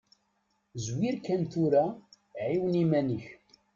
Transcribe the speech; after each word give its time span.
Zwir 0.85 1.15
kan 1.25 1.41
tura 1.51 1.83
ɛiwen 2.43 2.81
iman-ik. 2.83 3.25